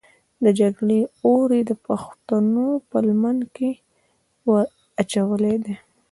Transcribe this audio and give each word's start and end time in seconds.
د 0.43 0.45
جګړې 0.59 0.99
اور 1.25 1.49
یې 1.57 1.61
د 1.69 1.71
پښتنو 1.85 2.67
په 2.89 2.97
لمن 3.07 3.37
کې 3.55 3.71
ور 4.47 4.65
اچولی 5.01 5.55
دی. 5.63 5.75